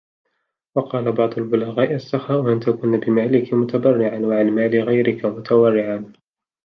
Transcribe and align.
وَقَالَ 0.77 1.11
بَعْضُ 1.11 1.37
الْبُلَغَاءِ 1.37 1.93
السَّخَاءُ 1.95 2.53
أَنْ 2.53 2.59
تَكُونَ 2.59 2.99
بِمَالِك 2.99 3.53
مُتَبَرِّعًا 3.53 4.19
وَعَنْ 4.19 4.49
مَالِ 4.51 4.83
غَيْرِك 4.83 5.25
مُتَوَرِّعًا 5.25 6.11